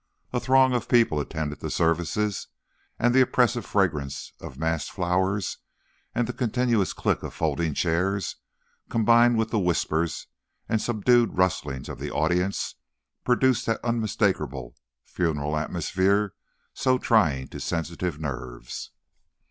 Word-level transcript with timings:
A 0.33 0.39
throng 0.39 0.73
of 0.73 0.89
people 0.89 1.19
attended 1.19 1.59
the 1.59 1.69
services 1.69 2.47
and 2.97 3.13
the 3.13 3.21
oppressive 3.21 3.67
fragrance 3.67 4.33
of 4.41 4.57
massed 4.57 4.89
flowers 4.91 5.59
and 6.15 6.25
the 6.25 6.33
continuous 6.33 6.91
click 6.91 7.21
of 7.21 7.35
folding 7.35 7.75
chairs, 7.75 8.37
combined 8.89 9.37
with 9.37 9.51
the 9.51 9.59
whispers 9.59 10.25
and 10.67 10.81
subdued 10.81 11.37
rustling 11.37 11.87
of 11.87 11.99
the 11.99 12.09
audience, 12.09 12.73
produced 13.23 13.67
that 13.67 13.79
unmistakable 13.83 14.75
funeral 15.05 15.55
atmosphere 15.55 16.33
so 16.73 16.97
trying 16.97 17.47
to 17.49 17.59
sensitive 17.59 18.19
nerves. 18.19 18.89